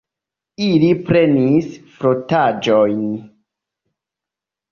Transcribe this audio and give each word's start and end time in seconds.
Ili 0.67 0.87
prenis 1.09 1.67
frotaĵojn. 1.99 3.03